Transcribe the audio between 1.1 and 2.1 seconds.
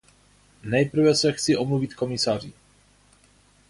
se chci omluvit